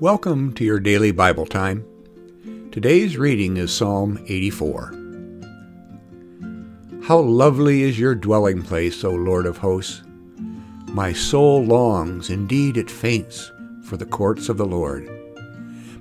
Welcome 0.00 0.54
to 0.54 0.64
your 0.64 0.80
daily 0.80 1.12
Bible 1.12 1.46
time. 1.46 1.86
Today's 2.72 3.16
reading 3.16 3.56
is 3.56 3.72
Psalm 3.72 4.18
84. 4.26 4.92
How 7.04 7.20
lovely 7.20 7.82
is 7.82 7.96
your 7.96 8.16
dwelling 8.16 8.64
place, 8.64 9.04
O 9.04 9.12
Lord 9.12 9.46
of 9.46 9.58
hosts! 9.58 10.02
My 10.88 11.12
soul 11.12 11.64
longs, 11.64 12.28
indeed 12.28 12.76
it 12.76 12.90
faints, 12.90 13.52
for 13.84 13.96
the 13.96 14.04
courts 14.04 14.48
of 14.48 14.56
the 14.56 14.66
Lord. 14.66 15.08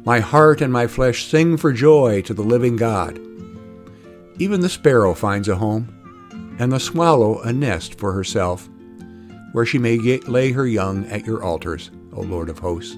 My 0.04 0.20
heart 0.20 0.60
and 0.62 0.74
my 0.74 0.88
flesh 0.88 1.28
sing 1.28 1.56
for 1.56 1.72
joy 1.72 2.24
to 2.24 2.34
the 2.34 2.42
living 2.42 2.76
God. 2.76 3.20
Even 4.40 4.62
the 4.62 4.70
sparrow 4.70 5.14
finds 5.14 5.48
a 5.48 5.56
home, 5.56 6.56
and 6.58 6.72
the 6.72 6.80
swallow 6.80 7.42
a 7.42 7.54
nest 7.54 8.00
for 8.00 8.12
herself, 8.12 8.68
where 9.52 9.68
she 9.68 9.78
may 9.78 10.00
lay 10.00 10.52
her 10.52 10.66
young 10.66 11.06
at 11.06 11.28
your 11.28 11.44
altars, 11.44 11.92
O 12.12 12.22
Lord 12.22 12.50
of 12.50 12.58
hosts, 12.58 12.98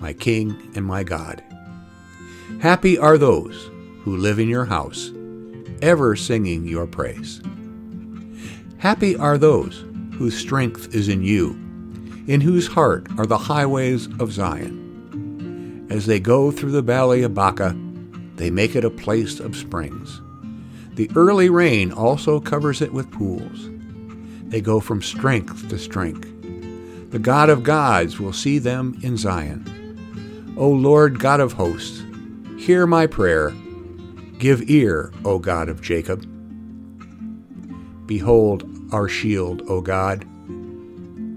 my 0.00 0.12
King 0.12 0.72
and 0.74 0.84
my 0.84 1.04
God. 1.04 1.42
Happy 2.60 2.98
are 2.98 3.16
those 3.16 3.70
who 4.02 4.16
live 4.16 4.38
in 4.38 4.48
your 4.48 4.64
house, 4.64 5.12
ever 5.82 6.16
singing 6.16 6.66
your 6.66 6.86
praise. 6.86 7.40
Happy 8.78 9.14
are 9.14 9.38
those 9.38 9.84
whose 10.14 10.36
strength 10.36 10.94
is 10.94 11.08
in 11.08 11.22
you, 11.22 11.50
in 12.26 12.40
whose 12.40 12.66
heart 12.66 13.06
are 13.18 13.26
the 13.26 13.38
highways 13.38 14.06
of 14.18 14.32
Zion. 14.32 15.86
As 15.90 16.06
they 16.06 16.20
go 16.20 16.50
through 16.50 16.72
the 16.72 16.82
valley 16.82 17.22
of 17.22 17.34
Baca, 17.34 17.76
they 18.36 18.50
make 18.50 18.74
it 18.74 18.84
a 18.84 18.90
place 18.90 19.38
of 19.38 19.56
springs. 19.56 20.20
The 20.94 21.10
early 21.14 21.50
rain 21.50 21.92
also 21.92 22.40
covers 22.40 22.80
it 22.80 22.92
with 22.92 23.10
pools. 23.10 23.68
They 24.48 24.60
go 24.60 24.80
from 24.80 25.02
strength 25.02 25.68
to 25.68 25.78
strength. 25.78 26.28
The 27.10 27.18
God 27.18 27.48
of 27.48 27.62
gods 27.62 28.18
will 28.18 28.32
see 28.32 28.58
them 28.58 28.98
in 29.02 29.16
Zion. 29.16 29.79
O 30.60 30.68
Lord 30.68 31.18
God 31.18 31.40
of 31.40 31.54
hosts, 31.54 32.02
hear 32.58 32.86
my 32.86 33.06
prayer. 33.06 33.54
Give 34.38 34.68
ear, 34.68 35.10
O 35.24 35.38
God 35.38 35.70
of 35.70 35.80
Jacob. 35.80 36.20
Behold 38.06 38.68
our 38.92 39.08
shield, 39.08 39.62
O 39.68 39.80
God. 39.80 40.26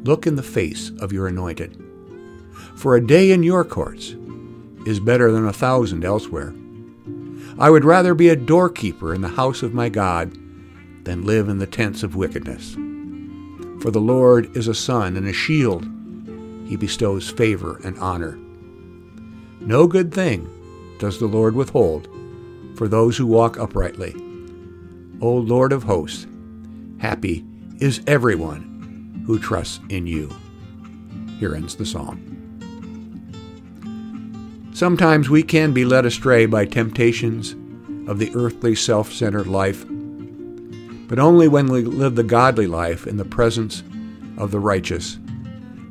Look 0.05 0.27
in 0.27 0.35
the 0.35 0.43
face 0.43 0.91
of 0.99 1.13
your 1.13 1.27
anointed. 1.27 1.81
For 2.75 2.97
a 2.97 3.07
day 3.07 3.31
in 3.31 3.43
your 3.43 3.63
courts 3.63 4.13
is 4.85 4.99
better 4.99 5.31
than 5.31 5.47
a 5.47 5.53
thousand 5.53 6.03
elsewhere. 6.03 6.53
I 7.57 7.69
would 7.69 7.85
rather 7.85 8.13
be 8.13 8.27
a 8.27 8.35
doorkeeper 8.35 9.13
in 9.13 9.21
the 9.21 9.29
house 9.29 9.63
of 9.63 9.73
my 9.73 9.87
God 9.87 10.37
than 11.05 11.25
live 11.25 11.47
in 11.47 11.59
the 11.59 11.65
tents 11.65 12.03
of 12.03 12.17
wickedness. 12.17 12.73
For 13.81 13.89
the 13.89 14.01
Lord 14.01 14.53
is 14.57 14.67
a 14.67 14.75
sun 14.75 15.15
and 15.15 15.29
a 15.29 15.31
shield. 15.31 15.87
He 16.67 16.75
bestows 16.75 17.29
favor 17.29 17.79
and 17.85 17.97
honor. 17.99 18.37
No 19.65 19.87
good 19.87 20.13
thing 20.13 20.49
does 20.99 21.19
the 21.19 21.25
Lord 21.25 21.55
withhold 21.55 22.09
for 22.75 22.89
those 22.89 23.15
who 23.15 23.25
walk 23.25 23.57
uprightly. 23.57 24.13
O 25.21 25.31
Lord 25.33 25.71
of 25.71 25.83
hosts, 25.83 26.27
happy 26.99 27.45
is 27.79 28.01
everyone 28.05 29.23
who 29.25 29.39
trusts 29.39 29.79
in 29.87 30.05
you. 30.05 30.29
Here 31.39 31.55
ends 31.55 31.75
the 31.75 31.85
psalm. 31.85 32.29
Sometimes 34.73 35.29
we 35.29 35.43
can 35.43 35.71
be 35.71 35.85
led 35.85 36.05
astray 36.05 36.45
by 36.45 36.65
temptations 36.65 37.55
of 38.09 38.19
the 38.19 38.31
earthly 38.35 38.75
self 38.75 39.13
centered 39.13 39.47
life, 39.47 39.85
but 41.07 41.19
only 41.19 41.47
when 41.47 41.67
we 41.67 41.83
live 41.83 42.15
the 42.15 42.23
godly 42.23 42.67
life 42.67 43.07
in 43.07 43.15
the 43.15 43.23
presence 43.23 43.81
of 44.37 44.51
the 44.51 44.59
righteous 44.59 45.19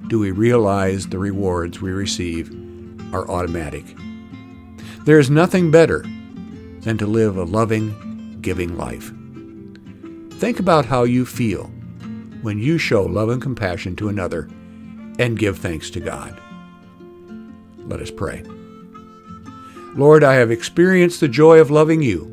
do 0.09 0.19
we 0.19 0.31
realize 0.31 1.07
the 1.07 1.19
rewards 1.19 1.81
we 1.81 1.91
receive 1.91 2.51
are 3.13 3.31
automatic. 3.31 3.85
There 5.05 5.19
is 5.19 5.31
nothing 5.31 5.71
better 5.71 6.05
than 6.81 6.99
to 6.99 7.07
live 7.07 7.37
a 7.37 7.45
loving, 7.45 8.39
giving 8.41 8.77
life. 8.77 9.13
Think 10.39 10.59
about 10.59 10.87
how 10.87 11.05
you 11.05 11.25
feel 11.25 11.71
when 12.43 12.59
you 12.59 12.79
show 12.79 13.03
love 13.03 13.29
and 13.29 13.41
compassion 13.41 13.95
to 13.97 14.09
another 14.09 14.49
and 15.19 15.39
give 15.39 15.59
thanks 15.59 15.91
to 15.91 16.01
God. 16.01 16.41
Let 17.79 18.01
us 18.01 18.11
pray. 18.11 18.43
Lord, 19.95 20.25
I 20.25 20.35
have 20.35 20.51
experienced 20.51 21.21
the 21.21 21.29
joy 21.29 21.59
of 21.59 21.71
loving 21.71 22.03
you 22.03 22.29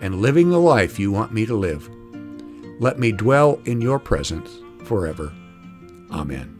and 0.00 0.22
living 0.22 0.50
the 0.50 0.60
life 0.60 0.98
you 0.98 1.12
want 1.12 1.32
me 1.32 1.46
to 1.46 1.54
live. 1.54 1.88
Let 2.80 2.98
me 2.98 3.12
dwell 3.12 3.60
in 3.64 3.80
your 3.80 3.98
presence 3.98 4.50
forever. 4.84 5.32
Amen. 6.10 6.57